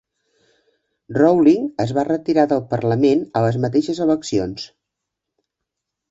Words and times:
Rowling 1.17 1.67
es 1.83 1.91
va 1.97 2.05
retirar 2.07 2.45
del 2.53 2.63
Parlament 2.71 3.21
a 3.39 3.43
les 3.47 3.59
mateixes 3.67 3.99
eleccions. 4.07 4.65